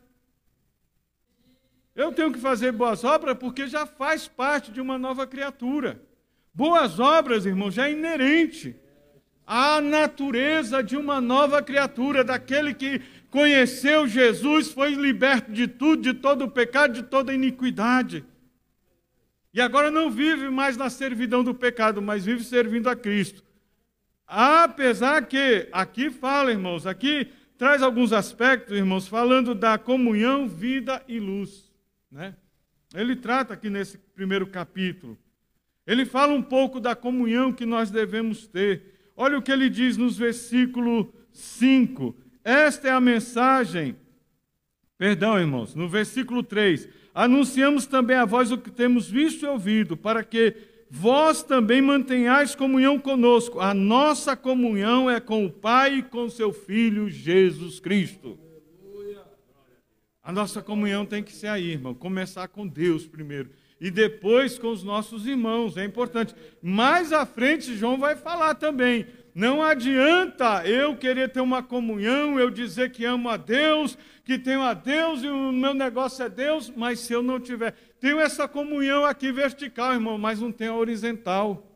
Eu 1.95 2.13
tenho 2.13 2.33
que 2.33 2.39
fazer 2.39 2.73
boas 2.73 3.05
obras 3.05 3.37
porque 3.39 3.67
já 3.67 3.87
faz 3.87 4.27
parte 4.27 4.71
de 4.71 4.81
uma 4.81 4.99
nova 4.99 5.27
criatura. 5.27 6.01
Boas 6.53 6.99
obras, 6.99 7.45
irmãos, 7.45 7.75
já 7.75 7.89
é 7.89 7.93
inerente 7.93 8.75
à 9.47 9.81
natureza 9.81 10.83
de 10.83 10.97
uma 10.97 11.21
nova 11.21 11.63
criatura, 11.63 12.25
daquele 12.25 12.73
que 12.73 13.01
conheceu 13.31 14.09
Jesus, 14.09 14.73
foi 14.73 14.95
liberto 14.95 15.53
de 15.53 15.69
tudo, 15.69 16.03
de 16.03 16.15
todo 16.15 16.47
o 16.47 16.51
pecado, 16.51 16.95
de 16.95 17.03
toda 17.03 17.35
iniquidade. 17.35 18.25
E 19.57 19.61
agora 19.63 19.91
não 19.91 20.11
vive 20.11 20.51
mais 20.51 20.77
na 20.77 20.91
servidão 20.91 21.43
do 21.43 21.55
pecado, 21.55 22.03
mas 22.03 22.27
vive 22.27 22.45
servindo 22.45 22.91
a 22.91 22.95
Cristo. 22.95 23.43
Apesar 24.27 25.25
que, 25.27 25.67
aqui 25.73 26.11
fala, 26.11 26.51
irmãos, 26.51 26.87
aqui 26.87 27.33
traz 27.57 27.83
alguns 27.83 28.13
aspectos, 28.13 28.77
irmãos, 28.77 29.09
falando 29.09 29.55
da 29.55 29.79
comunhão, 29.79 30.47
vida 30.47 31.03
e 31.09 31.19
luz. 31.19 31.73
Né? 32.13 32.37
Ele 32.95 33.17
trata 33.17 33.55
aqui 33.55 33.71
nesse 33.71 33.97
primeiro 33.97 34.47
capítulo. 34.47 35.17
Ele 35.87 36.05
fala 36.05 36.35
um 36.35 36.43
pouco 36.43 36.79
da 36.79 36.95
comunhão 36.95 37.51
que 37.51 37.65
nós 37.65 37.91
devemos 37.91 38.47
ter. 38.47 39.11
Olha 39.17 39.39
o 39.39 39.43
que 39.43 39.51
ele 39.51 39.71
diz 39.71 39.97
nos 39.97 40.19
versículo 40.19 41.15
5. 41.33 42.15
Esta 42.45 42.89
é 42.89 42.91
a 42.91 43.01
mensagem. 43.01 43.97
Perdão, 44.99 45.39
irmãos, 45.39 45.75
no 45.75 45.89
versículo 45.89 46.43
3. 46.43 47.06
Anunciamos 47.17 47.87
também 47.87 48.15
a 48.15 48.27
vós 48.27 48.53
o 48.53 48.59
que 48.59 48.71
temos 48.71 49.09
visto 49.09 49.47
e 49.47 49.49
ouvido, 49.49 49.97
para 49.97 50.23
que 50.23 50.55
vós 50.91 51.43
também 51.43 51.81
mantenhais 51.81 52.55
comunhão 52.55 52.99
conosco. 52.99 53.59
A 53.59 53.73
nossa 53.73 54.37
comunhão 54.37 55.11
é 55.11 55.19
com 55.19 55.47
o 55.47 55.51
Pai 55.51 55.95
e 55.95 56.03
com 56.03 56.29
seu 56.29 56.53
Filho 56.53 57.09
Jesus 57.09 57.81
Cristo. 57.81 58.39
A 60.23 60.31
nossa 60.31 60.61
comunhão 60.61 61.07
tem 61.07 61.23
que 61.23 61.33
ser 61.33 61.47
aí, 61.47 61.71
irmão. 61.71 61.95
Começar 61.95 62.49
com 62.49 62.69
Deus 62.69 63.07
primeiro 63.07 63.49
e 63.81 63.91
depois 63.91 64.59
com 64.59 64.69
os 64.69 64.83
nossos 64.85 65.27
irmãos, 65.27 65.79
é 65.79 65.87
importante. 65.87 66.35
Mais 66.61 67.15
à 67.15 67.25
frente, 67.25 67.75
João 67.75 67.97
vai 67.97 68.15
falar 68.15 68.57
também. 68.57 69.07
Não 69.37 69.63
adianta 69.63 70.67
eu 70.67 70.97
querer 70.97 71.29
ter 71.29 71.43
uma 71.43 71.63
comunhão, 71.63 72.41
eu 72.41 72.49
dizer 72.49 72.91
que 72.91 73.05
amo 73.05 73.29
a 73.29 73.37
Deus, 73.37 73.99
que 74.25 74.39
tenho 74.39 74.63
a 74.63 74.73
Deus 74.73 75.23
e 75.23 75.29
o 75.29 75.53
meu 75.53 75.75
negócio 75.75 76.25
é 76.25 76.29
Deus, 76.31 76.73
mas 76.75 77.01
se 77.01 77.13
eu 77.13 77.23
não 77.23 77.39
tiver. 77.39 77.73
Tenho 78.01 78.19
essa 78.19 78.49
comunhão 78.49 79.05
aqui 79.05 79.31
vertical, 79.31 79.93
irmão, 79.93 80.17
mas 80.17 80.41
não 80.41 80.51
tenho 80.51 80.73
a 80.73 80.77
horizontal. 80.79 81.71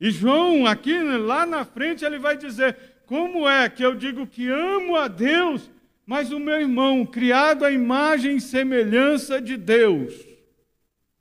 E 0.00 0.10
João, 0.10 0.66
aqui, 0.66 1.00
lá 1.00 1.46
na 1.46 1.64
frente, 1.64 2.04
ele 2.04 2.18
vai 2.18 2.36
dizer: 2.36 2.76
como 3.06 3.48
é 3.48 3.68
que 3.68 3.84
eu 3.84 3.94
digo 3.94 4.26
que 4.26 4.48
amo 4.48 4.96
a 4.96 5.06
Deus, 5.06 5.70
mas 6.04 6.32
o 6.32 6.40
meu 6.40 6.60
irmão, 6.60 7.06
criado 7.06 7.64
à 7.64 7.70
imagem 7.70 8.34
e 8.34 8.40
semelhança 8.40 9.40
de 9.40 9.56
Deus, 9.56 10.12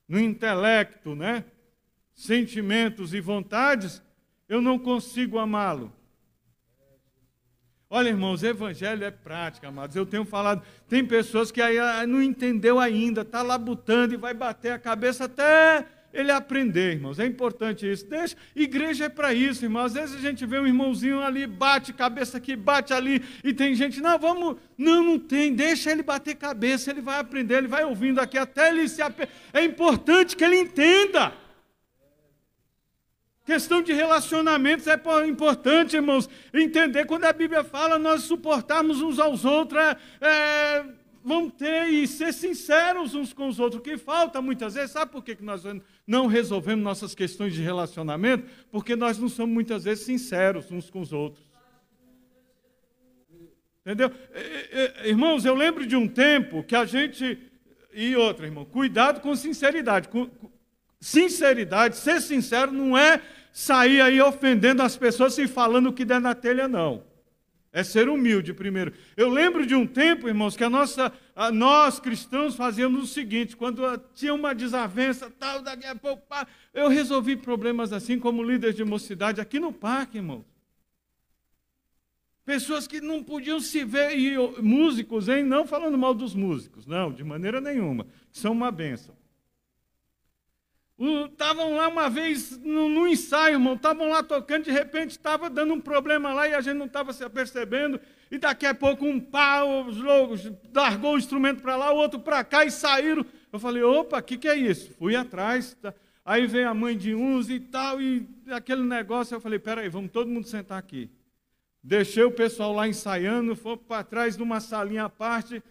no 0.08 0.20
intelecto, 0.20 1.14
né? 1.14 1.46
sentimentos 2.16 3.14
e 3.14 3.22
vontades, 3.22 4.02
eu 4.50 4.62
não 4.62 4.80
consigo 4.80 5.38
amá-lo. 5.38 5.94
Olha, 7.92 8.10
irmãos, 8.10 8.44
evangelho 8.44 9.04
é 9.04 9.10
prática, 9.10 9.68
amados. 9.68 9.96
Eu 9.96 10.06
tenho 10.06 10.26
falado, 10.26 10.62
tem 10.88 11.06
pessoas 11.06 11.52
que 11.52 11.62
aí 11.62 11.80
ah, 11.80 12.06
não 12.06 12.22
entendeu 12.22 12.80
ainda, 12.80 13.22
está 13.22 13.42
labutando 13.42 14.14
e 14.14 14.18
vai 14.18 14.34
bater 14.34 14.72
a 14.74 14.80
cabeça 14.80 15.26
até 15.26 15.86
ele 16.14 16.32
aprender, 16.32 16.94
irmãos. 16.94 17.20
É 17.20 17.26
importante 17.26 17.90
isso. 17.92 18.06
Deixa, 18.08 18.36
igreja 18.56 19.06
é 19.06 19.10
para 19.10 19.34
isso, 19.34 19.66
irmãos. 19.66 19.86
Às 19.86 19.94
vezes 19.94 20.16
a 20.16 20.20
gente 20.20 20.46
vê 20.46 20.60
um 20.60 20.68
irmãozinho 20.68 21.22
ali, 21.22 21.48
bate 21.48 21.94
cabeça 21.94 22.38
aqui, 22.38 22.56
bate 22.56 22.94
ali, 22.94 23.24
e 23.44 23.54
tem 23.54 23.74
gente, 23.74 24.00
não, 24.02 24.20
vamos, 24.20 24.58
não, 24.78 25.04
não 25.04 25.20
tem, 25.20 25.54
deixa 25.54 25.92
ele 25.92 26.04
bater 26.04 26.36
cabeça, 26.36 26.92
ele 26.92 27.02
vai 27.02 27.20
aprender, 27.20 27.58
ele 27.58 27.68
vai 27.68 27.86
ouvindo 27.86 28.20
aqui 28.20 28.38
até 28.38 28.70
ele 28.70 28.88
se. 28.88 29.02
É 29.54 29.64
importante 29.64 30.36
que 30.36 30.44
ele 30.44 30.58
entenda. 30.58 31.34
Questão 33.50 33.82
de 33.82 33.92
relacionamentos 33.92 34.86
é 34.86 34.96
importante, 35.28 35.96
irmãos, 35.96 36.30
entender 36.54 37.06
quando 37.06 37.26
a 37.26 37.34
Bíblia 37.34 37.64
fala 37.64 37.98
nós 37.98 38.22
suportarmos 38.22 39.02
uns 39.02 39.18
aos 39.18 39.44
outros, 39.44 39.82
é, 39.82 39.98
é 40.22 40.86
vão 41.24 41.50
ter 41.50 41.88
e 41.88 42.08
ser 42.08 42.32
sinceros 42.32 43.16
uns 43.16 43.34
com 43.34 43.48
os 43.48 43.60
outros. 43.60 43.80
O 43.80 43.84
que 43.84 43.98
falta 43.98 44.40
muitas 44.40 44.76
vezes, 44.76 44.92
sabe 44.92 45.12
por 45.12 45.24
que 45.24 45.36
nós 45.42 45.64
não 46.06 46.28
resolvemos 46.28 46.84
nossas 46.84 47.16
questões 47.16 47.56
de 47.56 47.64
relacionamento? 47.64 48.48
Porque 48.72 48.96
nós 48.96 49.18
não 49.18 49.28
somos 49.28 49.52
muitas 49.52 49.84
vezes 49.84 50.06
sinceros 50.06 50.70
uns 50.70 50.92
com 50.92 51.02
os 51.02 51.12
outros. 51.12 51.44
Entendeu? 53.82 54.12
Irmãos, 55.04 55.44
eu 55.44 55.56
lembro 55.56 55.88
de 55.88 55.96
um 55.96 56.08
tempo 56.08 56.64
que 56.64 56.76
a 56.76 56.86
gente. 56.86 57.40
E 57.92 58.16
outra, 58.16 58.46
irmão, 58.46 58.64
cuidado 58.64 59.22
com 59.22 59.36
sinceridade. 59.36 60.08
Sinceridade, 61.02 61.96
ser 61.98 62.22
sincero 62.22 62.72
não 62.72 62.96
é 62.96 63.20
sair 63.52 64.02
aí 64.02 64.22
ofendendo 64.22 64.82
as 64.82 64.96
pessoas 64.96 65.38
e 65.38 65.48
falando 65.48 65.90
o 65.90 65.94
que 65.94 66.06
der 66.06 66.22
na 66.22 66.36
telha, 66.36 66.68
não. 66.68 67.04
É 67.72 67.84
ser 67.84 68.10
humilde 68.10 68.52
primeiro. 68.52 68.94
Eu 69.16 69.30
lembro 69.30 69.66
de 69.66 69.76
um 69.76 69.86
tempo, 69.86 70.28
irmãos, 70.28 70.58
que 70.58 70.64
a 70.64 70.70
nossa, 70.70 71.14
a 71.36 71.52
nós 71.52 72.00
cristãos 72.00 72.56
fazíamos 72.56 73.04
o 73.04 73.08
seguinte: 73.08 73.56
quando 73.56 73.84
tinha 74.16 74.34
uma 74.34 74.56
desavença, 74.56 75.30
tal, 75.30 75.62
daqui 75.62 75.86
a 75.86 75.96
pouco, 75.96 76.24
eu 76.74 76.88
resolvi 76.88 77.36
problemas 77.36 77.94
assim 77.94 78.18
como 78.18 78.42
líder 78.42 78.74
de 78.74 78.84
mocidade 78.84 79.40
aqui 79.40 79.60
no 79.60 79.72
parque, 79.72 80.18
irmãos. 80.18 80.46
Pessoas 82.44 82.88
que 82.88 83.00
não 83.00 83.24
podiam 83.24 83.60
se 83.60 83.84
ver, 83.84 84.18
e 84.18 84.36
músicos, 84.60 85.30
hein? 85.30 85.44
Não 85.44 85.68
falando 85.68 85.96
mal 85.96 86.16
dos 86.16 86.34
músicos, 86.34 86.88
não, 86.88 87.14
de 87.14 87.24
maneira 87.24 87.62
nenhuma. 87.62 88.08
São 88.32 88.54
uma 88.54 88.72
bênção. 88.72 89.19
Estavam 91.00 91.78
lá 91.78 91.88
uma 91.88 92.10
vez 92.10 92.58
no, 92.58 92.90
no 92.90 93.08
ensaio, 93.08 93.54
irmão, 93.54 93.76
estavam 93.76 94.10
lá 94.10 94.22
tocando, 94.22 94.66
de 94.66 94.72
repente 94.72 95.12
estava 95.12 95.50
dando 95.50 95.74
um 95.74 95.80
problema 95.80 96.34
lá 96.34 96.46
e 96.46 96.54
a 96.54 96.60
gente 96.60 96.76
não 96.76 96.88
estava 96.88 97.14
se 97.14 97.24
apercebendo. 97.24 98.02
E 98.30 98.38
daqui 98.38 98.66
a 98.66 98.76
pouco 98.76 99.06
um 99.06 99.18
pau, 99.18 99.86
os 99.86 99.98
loucos, 99.98 100.52
largou 100.74 101.16
o 101.16 101.18
instrumento 101.18 101.62
para 101.62 101.78
lá, 101.78 101.94
o 101.94 101.98
outro 101.98 102.20
para 102.20 102.44
cá 102.44 102.66
e 102.66 102.72
saíram. 102.72 103.26
Eu 103.52 103.60
falei, 103.60 103.82
opa, 103.82 104.20
o 104.20 104.22
que, 104.24 104.38
que 104.38 104.48
é 104.48 104.56
isso? 104.56 104.94
Fui 105.00 105.16
atrás. 105.16 105.74
Tá. 105.82 105.94
Aí 106.26 106.46
veio 106.46 106.70
a 106.70 106.74
mãe 106.74 106.98
de 106.98 107.16
uns 107.16 107.50
e 107.50 107.62
tal, 107.62 108.02
e 108.02 108.28
aquele 108.52 108.84
negócio. 108.84 109.34
Eu 109.34 109.42
falei, 109.42 109.58
peraí, 109.58 109.88
vamos 109.88 110.12
todo 110.12 110.30
mundo 110.30 110.48
sentar 110.48 110.78
aqui. 110.78 111.10
Deixei 111.82 112.24
o 112.24 112.32
pessoal 112.32 112.74
lá 112.74 112.88
ensaiando, 112.88 113.56
foi 113.56 113.78
para 113.78 114.04
trás 114.04 114.36
de 114.36 114.44
uma 114.44 114.60
salinha 114.60 115.06
à 115.06 115.10
parte. 115.10 115.64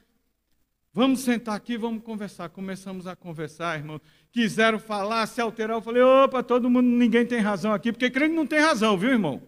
Vamos 0.99 1.21
sentar 1.21 1.55
aqui, 1.55 1.77
vamos 1.77 2.03
conversar. 2.03 2.49
Começamos 2.49 3.07
a 3.07 3.15
conversar, 3.15 3.79
irmão. 3.79 4.01
Quiseram 4.33 4.81
falar, 4.81 5.29
se 5.29 5.41
alterar. 5.41 5.77
Eu 5.77 5.81
falei, 5.81 6.03
opa, 6.03 6.43
todo 6.43 6.69
mundo, 6.69 6.89
ninguém 6.89 7.25
tem 7.25 7.39
razão 7.39 7.73
aqui, 7.73 7.93
porque 7.93 8.11
crente 8.11 8.35
não 8.35 8.45
tem 8.45 8.59
razão, 8.59 8.99
viu, 8.99 9.11
irmão? 9.11 9.41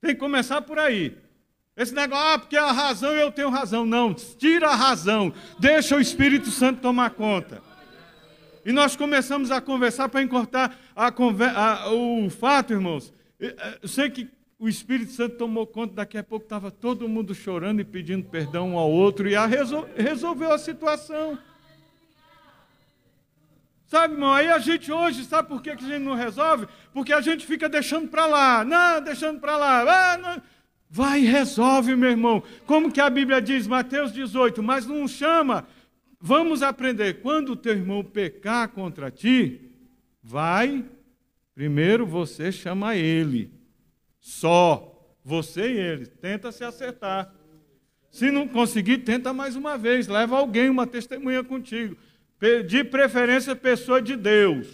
Tem 0.00 0.14
que 0.14 0.20
começar 0.20 0.62
por 0.62 0.78
aí. 0.78 1.18
Esse 1.76 1.92
negócio, 1.92 2.26
ah, 2.28 2.38
porque 2.38 2.56
a 2.56 2.70
razão 2.70 3.10
eu 3.10 3.32
tenho 3.32 3.50
razão. 3.50 3.84
Não, 3.84 4.14
tira 4.14 4.68
a 4.68 4.76
razão. 4.76 5.34
Deixa 5.58 5.96
o 5.96 6.00
Espírito 6.00 6.48
Santo 6.48 6.80
tomar 6.80 7.10
conta. 7.10 7.60
E 8.64 8.70
nós 8.70 8.94
começamos 8.94 9.50
a 9.50 9.60
conversar 9.60 10.08
para 10.08 10.22
encurtar 10.22 10.78
a, 10.94 11.08
a, 11.08 11.92
o 11.92 12.30
fato, 12.30 12.72
irmãos. 12.72 13.12
Eu 13.82 13.88
sei 13.88 14.08
que 14.10 14.30
o 14.58 14.68
Espírito 14.68 15.12
Santo 15.12 15.36
tomou 15.36 15.66
conta, 15.66 15.94
daqui 15.94 16.16
a 16.16 16.22
pouco 16.22 16.44
estava 16.44 16.70
todo 16.70 17.08
mundo 17.08 17.34
chorando 17.34 17.80
e 17.80 17.84
pedindo 17.84 18.28
perdão 18.28 18.70
um 18.70 18.78
ao 18.78 18.90
outro 18.90 19.28
e 19.28 19.34
a 19.34 19.46
resol 19.46 19.88
resolveu 19.96 20.52
a 20.52 20.58
situação. 20.58 21.38
Sabe, 23.86 24.14
irmão, 24.14 24.32
aí 24.32 24.48
a 24.48 24.58
gente 24.58 24.90
hoje, 24.90 25.24
sabe 25.24 25.48
por 25.48 25.62
que 25.62 25.70
a 25.70 25.76
gente 25.76 25.98
não 25.98 26.14
resolve? 26.14 26.66
Porque 26.92 27.12
a 27.12 27.20
gente 27.20 27.46
fica 27.46 27.68
deixando 27.68 28.08
para 28.08 28.26
lá, 28.26 28.64
não, 28.64 29.00
deixando 29.00 29.38
para 29.38 29.56
lá, 29.56 30.14
ah, 30.14 30.18
não. 30.18 30.42
vai 30.88 31.20
e 31.20 31.26
resolve, 31.26 31.94
meu 31.94 32.10
irmão. 32.10 32.42
Como 32.66 32.90
que 32.90 33.00
a 33.00 33.10
Bíblia 33.10 33.40
diz, 33.40 33.66
Mateus 33.66 34.12
18, 34.12 34.62
mas 34.62 34.86
não 34.86 35.06
chama. 35.06 35.66
Vamos 36.20 36.62
aprender, 36.62 37.20
quando 37.20 37.50
o 37.50 37.56
teu 37.56 37.74
irmão 37.74 38.02
pecar 38.02 38.68
contra 38.70 39.10
ti, 39.10 39.70
vai, 40.22 40.84
primeiro 41.54 42.06
você 42.06 42.50
chama 42.50 42.96
ele. 42.96 43.52
Só 44.24 45.06
você 45.22 45.70
e 45.70 45.78
ele. 45.78 46.06
Tenta 46.06 46.50
se 46.50 46.64
acertar. 46.64 47.30
Se 48.10 48.30
não 48.30 48.48
conseguir, 48.48 48.98
tenta 48.98 49.34
mais 49.34 49.54
uma 49.54 49.76
vez. 49.76 50.08
Leva 50.08 50.38
alguém, 50.38 50.70
uma 50.70 50.86
testemunha 50.86 51.44
contigo. 51.44 51.94
De 52.66 52.82
preferência, 52.82 53.54
pessoa 53.54 54.00
de 54.00 54.16
Deus. 54.16 54.66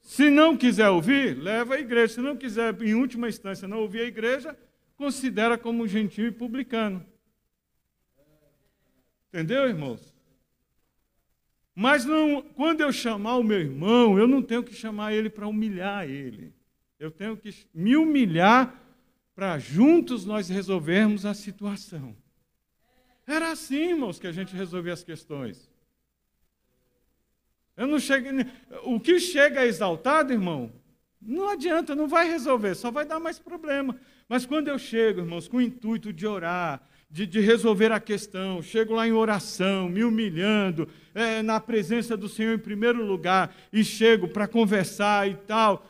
Se 0.00 0.30
não 0.30 0.56
quiser 0.56 0.88
ouvir, 0.90 1.36
leva 1.36 1.74
a 1.74 1.80
igreja. 1.80 2.14
Se 2.14 2.20
não 2.20 2.36
quiser, 2.36 2.80
em 2.82 2.94
última 2.94 3.28
instância, 3.28 3.66
não 3.66 3.80
ouvir 3.80 4.02
a 4.02 4.06
igreja, 4.06 4.56
considera 4.94 5.58
como 5.58 5.88
gentil 5.88 6.28
e 6.28 6.32
publicano. 6.32 7.04
Entendeu, 9.28 9.68
irmãos? 9.68 10.14
Mas 11.74 12.04
não, 12.04 12.42
quando 12.42 12.80
eu 12.80 12.92
chamar 12.92 13.38
o 13.38 13.42
meu 13.42 13.58
irmão, 13.58 14.16
eu 14.16 14.28
não 14.28 14.40
tenho 14.40 14.62
que 14.62 14.72
chamar 14.72 15.12
ele 15.12 15.28
para 15.28 15.48
humilhar 15.48 16.08
ele. 16.08 16.59
Eu 17.00 17.10
tenho 17.10 17.34
que 17.34 17.50
me 17.72 17.96
humilhar 17.96 18.78
para 19.34 19.58
juntos 19.58 20.26
nós 20.26 20.50
resolvermos 20.50 21.24
a 21.24 21.32
situação. 21.32 22.14
Era 23.26 23.50
assim, 23.52 23.88
irmãos, 23.88 24.18
que 24.18 24.26
a 24.26 24.32
gente 24.32 24.54
resolvia 24.54 24.92
as 24.92 25.02
questões. 25.02 25.70
Eu 27.74 27.86
não 27.86 27.98
chego, 27.98 28.28
o 28.84 29.00
que 29.00 29.18
chega 29.18 29.64
exaltado, 29.64 30.30
irmão, 30.30 30.70
não 31.18 31.48
adianta, 31.48 31.94
não 31.94 32.06
vai 32.06 32.28
resolver, 32.28 32.74
só 32.74 32.90
vai 32.90 33.06
dar 33.06 33.18
mais 33.18 33.38
problema. 33.38 33.98
Mas 34.28 34.44
quando 34.44 34.68
eu 34.68 34.78
chego, 34.78 35.20
irmãos, 35.20 35.48
com 35.48 35.56
o 35.56 35.62
intuito 35.62 36.12
de 36.12 36.26
orar, 36.26 36.86
de, 37.10 37.26
de 37.26 37.40
resolver 37.40 37.92
a 37.92 37.98
questão, 37.98 38.60
chego 38.60 38.92
lá 38.92 39.08
em 39.08 39.12
oração, 39.12 39.88
me 39.88 40.04
humilhando, 40.04 40.86
é, 41.14 41.40
na 41.40 41.58
presença 41.58 42.14
do 42.14 42.28
Senhor 42.28 42.54
em 42.54 42.58
primeiro 42.58 43.02
lugar, 43.02 43.56
e 43.72 43.82
chego 43.82 44.28
para 44.28 44.46
conversar 44.46 45.26
e 45.26 45.34
tal, 45.34 45.86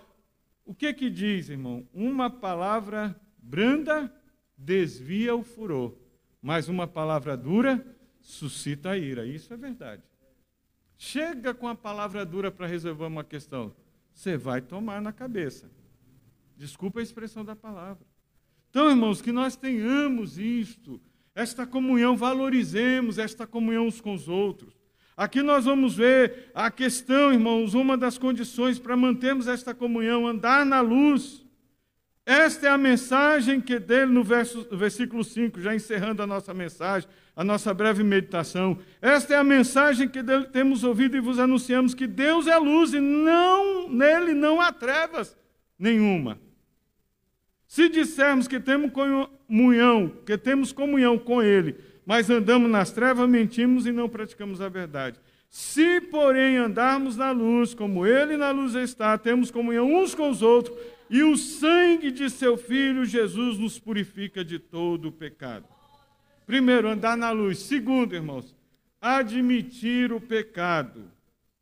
o 0.70 0.74
que 0.74 0.94
que 0.94 1.10
diz, 1.10 1.48
irmão? 1.48 1.84
Uma 1.92 2.30
palavra 2.30 3.20
branda 3.36 4.08
desvia 4.56 5.34
o 5.34 5.42
furor, 5.42 5.96
mas 6.40 6.68
uma 6.68 6.86
palavra 6.86 7.36
dura 7.36 7.84
suscita 8.20 8.90
a 8.90 8.96
ira. 8.96 9.26
Isso 9.26 9.52
é 9.52 9.56
verdade. 9.56 10.00
Chega 10.96 11.52
com 11.52 11.66
a 11.66 11.74
palavra 11.74 12.24
dura 12.24 12.52
para 12.52 12.68
resolver 12.68 13.04
uma 13.04 13.24
questão, 13.24 13.74
você 14.12 14.36
vai 14.36 14.60
tomar 14.60 15.02
na 15.02 15.12
cabeça. 15.12 15.68
Desculpa 16.56 17.00
a 17.00 17.02
expressão 17.02 17.44
da 17.44 17.56
palavra. 17.56 18.06
Então, 18.68 18.88
irmãos, 18.88 19.20
que 19.20 19.32
nós 19.32 19.56
tenhamos 19.56 20.38
isto, 20.38 21.00
esta 21.34 21.66
comunhão, 21.66 22.16
valorizemos 22.16 23.18
esta 23.18 23.44
comunhão 23.44 23.88
uns 23.88 24.00
com 24.00 24.14
os 24.14 24.28
outros. 24.28 24.79
Aqui 25.20 25.42
nós 25.42 25.66
vamos 25.66 25.96
ver 25.96 26.50
a 26.54 26.70
questão, 26.70 27.30
irmãos, 27.30 27.74
uma 27.74 27.94
das 27.94 28.16
condições 28.16 28.78
para 28.78 28.96
mantermos 28.96 29.46
esta 29.46 29.74
comunhão, 29.74 30.26
andar 30.26 30.64
na 30.64 30.80
luz. 30.80 31.44
Esta 32.24 32.68
é 32.68 32.70
a 32.70 32.78
mensagem 32.78 33.60
que 33.60 33.78
dele 33.78 34.10
no 34.10 34.24
verso, 34.24 34.66
versículo 34.72 35.22
5, 35.22 35.60
já 35.60 35.74
encerrando 35.74 36.22
a 36.22 36.26
nossa 36.26 36.54
mensagem, 36.54 37.06
a 37.36 37.44
nossa 37.44 37.74
breve 37.74 38.02
meditação. 38.02 38.78
Esta 39.02 39.34
é 39.34 39.36
a 39.36 39.44
mensagem 39.44 40.08
que 40.08 40.22
dele 40.22 40.46
temos 40.46 40.84
ouvido 40.84 41.18
e 41.18 41.20
vos 41.20 41.38
anunciamos 41.38 41.92
que 41.92 42.06
Deus 42.06 42.46
é 42.46 42.56
luz 42.56 42.94
e 42.94 42.98
não 42.98 43.90
nele 43.90 44.32
não 44.32 44.58
há 44.58 44.72
trevas 44.72 45.36
nenhuma. 45.78 46.40
Se 47.68 47.90
dissermos 47.90 48.48
que 48.48 48.58
temos 48.58 48.90
comunhão, 48.90 50.10
que 50.24 50.38
temos 50.38 50.72
comunhão 50.72 51.18
com 51.18 51.42
ele, 51.42 51.76
mas 52.10 52.28
andamos 52.28 52.68
nas 52.68 52.90
trevas, 52.90 53.30
mentimos 53.30 53.86
e 53.86 53.92
não 53.92 54.08
praticamos 54.08 54.60
a 54.60 54.68
verdade. 54.68 55.16
Se, 55.48 56.00
porém, 56.00 56.56
andarmos 56.56 57.16
na 57.16 57.30
luz, 57.30 57.72
como 57.72 58.04
Ele 58.04 58.36
na 58.36 58.50
luz 58.50 58.74
está, 58.74 59.16
temos 59.16 59.52
comunhão 59.52 59.94
uns 59.94 60.12
com 60.12 60.28
os 60.28 60.42
outros, 60.42 60.76
e 61.08 61.22
o 61.22 61.36
sangue 61.36 62.10
de 62.10 62.28
seu 62.28 62.56
Filho 62.56 63.04
Jesus 63.04 63.58
nos 63.58 63.78
purifica 63.78 64.44
de 64.44 64.58
todo 64.58 65.06
o 65.06 65.12
pecado. 65.12 65.66
Primeiro, 66.44 66.88
andar 66.88 67.16
na 67.16 67.30
luz. 67.30 67.60
Segundo, 67.60 68.12
irmãos, 68.12 68.56
admitir 69.00 70.12
o 70.12 70.20
pecado, 70.20 71.04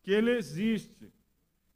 que 0.02 0.10
ele 0.10 0.30
existe. 0.30 1.12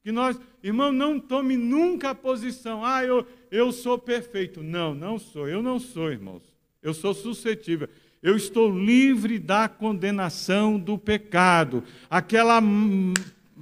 Que 0.02 0.10
nós, 0.10 0.40
irmão, 0.62 0.90
não 0.90 1.20
tome 1.20 1.58
nunca 1.58 2.08
a 2.08 2.14
posição, 2.14 2.82
ah, 2.82 3.04
eu, 3.04 3.26
eu 3.50 3.70
sou 3.70 3.98
perfeito. 3.98 4.62
Não, 4.62 4.94
não 4.94 5.18
sou. 5.18 5.46
Eu 5.46 5.60
não 5.60 5.78
sou, 5.78 6.10
irmãos. 6.10 6.42
Eu 6.82 6.94
sou 6.94 7.12
suscetível 7.12 7.86
eu 8.22 8.36
estou 8.36 8.70
livre 8.70 9.38
da 9.38 9.68
condenação 9.68 10.78
do 10.78 10.96
pecado. 10.96 11.82
Aquela 12.08 12.62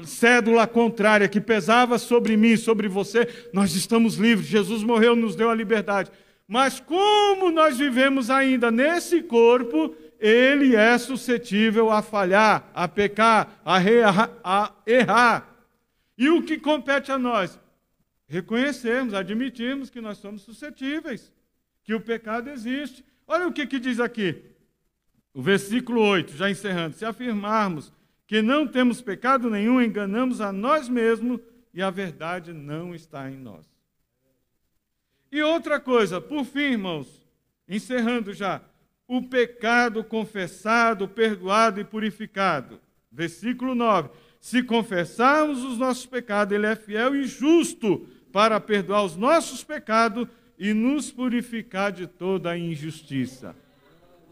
cédula 0.05 0.67
contrária 0.67 1.29
que 1.29 1.41
pesava 1.41 1.99
sobre 1.99 2.37
mim, 2.37 2.57
sobre 2.57 2.87
você, 2.87 3.27
nós 3.55 3.75
estamos 3.75 4.17
livres. 4.17 4.47
Jesus 4.47 4.83
morreu, 4.83 5.17
nos 5.17 5.35
deu 5.35 5.49
a 5.49 5.55
liberdade. 5.55 6.11
Mas 6.47 6.79
como 6.79 7.51
nós 7.51 7.79
vivemos 7.79 8.29
ainda 8.29 8.71
nesse 8.71 9.23
corpo, 9.23 9.95
ele 10.19 10.77
é 10.77 10.99
suscetível 10.99 11.91
a 11.91 12.03
falhar, 12.03 12.71
a 12.75 12.87
pecar, 12.87 13.63
a, 13.65 13.79
a 14.45 14.73
errar. 14.87 15.49
E 16.19 16.29
o 16.29 16.43
que 16.43 16.59
compete 16.59 17.11
a 17.11 17.19
nós? 17.19 17.59
Reconhecermos, 18.29 19.15
admitirmos 19.15 19.89
que 19.89 20.03
nós 20.03 20.19
somos 20.19 20.43
suscetíveis, 20.43 21.33
que 21.83 21.95
o 21.95 22.01
pecado 22.01 22.51
existe. 22.51 23.03
Olha 23.27 23.47
o 23.47 23.53
que, 23.53 23.67
que 23.67 23.79
diz 23.79 23.99
aqui. 23.99 24.50
O 25.33 25.43
versículo 25.43 26.03
8, 26.03 26.37
já 26.37 26.51
encerrando: 26.51 26.97
se 26.97 27.05
afirmarmos 27.05 27.93
que 28.27 28.43
não 28.43 28.67
temos 28.67 29.01
pecado 29.01 29.49
nenhum, 29.51 29.81
enganamos 29.81 30.41
a 30.41 30.53
nós 30.53 30.89
mesmos 30.89 31.41
e 31.73 31.83
a 31.83 31.91
verdade 31.91 32.53
não 32.53 32.95
está 32.95 33.31
em 33.31 33.37
nós. 33.37 33.67
E 35.31 35.43
outra 35.43 35.79
coisa, 35.79 36.21
por 36.21 36.45
fim, 36.45 36.73
irmãos, 36.73 37.09
encerrando 37.69 38.33
já, 38.33 38.61
o 39.07 39.23
pecado 39.23 40.03
confessado, 40.03 41.09
perdoado 41.09 41.81
e 41.81 41.85
purificado. 41.85 42.81
Versículo 43.11 43.75
9: 43.75 44.11
Se 44.41 44.63
confessarmos 44.63 45.63
os 45.65 45.79
nossos 45.79 46.07
pecados, 46.07 46.55
Ele 46.55 46.67
é 46.67 46.75
fiel 46.75 47.15
e 47.15 47.25
justo 47.25 48.07
para 48.33 48.61
perdoar 48.61 49.05
os 49.05 49.17
nossos 49.17 49.63
pecados 49.63 50.29
e 50.59 50.73
nos 50.75 51.11
purificar 51.11 51.91
de 51.91 52.07
toda 52.07 52.51
a 52.51 52.59
injustiça. 52.59 53.57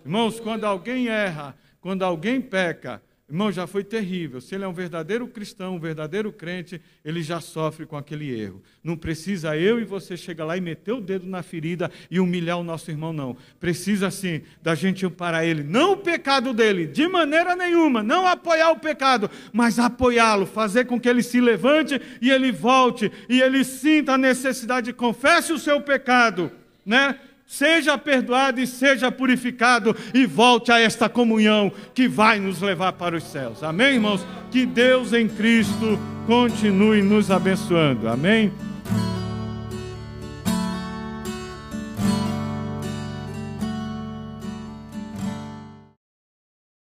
Irmãos, 0.05 0.41
quando 0.41 0.65
alguém 0.65 1.09
erra, 1.09 1.57
quando 1.81 2.03
alguém 2.03 2.41
peca, 2.41 3.03
Irmão, 3.31 3.53
já 3.53 3.67
foi 3.67 3.85
terrível. 3.85 4.41
Se 4.41 4.55
ele 4.55 4.65
é 4.65 4.69
um 4.69 4.73
verdadeiro 4.73 5.29
cristão, 5.29 5.75
um 5.75 5.79
verdadeiro 5.79 6.33
crente, 6.33 6.81
ele 7.05 7.23
já 7.23 7.43
sofre 7.43 7.85
com 7.85 7.95
aquele 7.95 8.35
erro. 8.35 8.63
Não 8.83 8.97
precisa 8.97 9.55
eu 9.55 9.79
e 9.79 9.85
você 9.85 10.17
chegar 10.17 10.47
lá 10.47 10.57
e 10.57 10.63
meter 10.63 10.93
o 10.93 11.01
dedo 11.01 11.27
na 11.27 11.43
ferida 11.43 11.91
e 12.11 12.19
humilhar 12.19 12.59
o 12.59 12.65
nosso 12.65 12.91
irmão, 12.91 13.13
não. 13.13 13.37
Precisa 13.61 14.11
sim 14.11 14.41
da 14.63 14.75
gente 14.75 15.05
amparar 15.05 15.45
ele, 15.45 15.63
não 15.63 15.93
o 15.93 15.97
pecado 15.99 16.55
dele, 16.55 16.87
de 16.87 17.07
maneira 17.07 17.55
nenhuma, 17.55 18.03
não 18.03 18.27
apoiar 18.27 18.71
o 18.71 18.81
pecado, 18.81 19.31
mas 19.53 19.79
apoiá-lo, 19.79 20.47
fazer 20.47 20.87
com 20.87 20.99
que 20.99 21.07
ele 21.07 21.23
se 21.23 21.39
levante 21.39 22.01
e 22.23 22.31
ele 22.31 22.51
volte 22.51 23.13
e 23.29 23.43
ele 23.43 23.63
sinta 23.63 24.15
a 24.15 24.19
necessidade, 24.19 24.91
confesse 24.95 25.53
o 25.53 25.59
seu 25.59 25.83
pecado, 25.83 26.51
né? 26.85 27.21
Seja 27.49 27.97
perdoado 27.97 28.61
e 28.61 28.67
seja 28.67 29.11
purificado 29.11 29.97
e 30.13 30.27
volte 30.27 30.71
a 30.71 30.79
esta 30.79 31.09
comunhão 31.09 31.73
que 31.95 32.07
vai 32.07 32.39
nos 32.39 32.61
levar 32.61 32.93
para 32.93 33.17
os 33.17 33.25
céus. 33.25 33.63
Amém, 33.63 33.95
irmãos? 33.95 34.25
Que 34.51 34.67
Deus 34.67 35.15
em 35.15 35.27
Cristo 35.27 35.99
continue 36.27 37.01
nos 37.03 37.31
abençoando. 37.31 38.07
Amém? 38.07 38.53